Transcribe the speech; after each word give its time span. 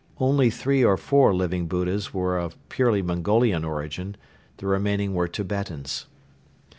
Only 0.19 0.49
three 0.49 0.83
or 0.83 0.97
four 0.97 1.31
Living 1.31 1.67
Buddhas 1.67 2.11
were 2.11 2.39
of 2.39 2.57
purely 2.69 3.03
Mongolian 3.03 3.63
origin; 3.63 4.17
the 4.57 4.65
remainder 4.65 5.11
were 5.11 5.27
Tibetans. 5.27 6.07